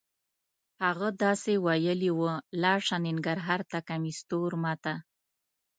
هغه 0.83 1.07
داسې 1.23 1.51
ویلې 1.65 2.11
وه: 2.19 2.33
لاړ 2.61 2.79
شه 2.87 2.97
ننګرهار 3.05 3.61
ته 3.71 3.77
کمیس 3.89 4.17
تور 4.29 4.51
ما 4.63 4.73
ته. 4.83 4.93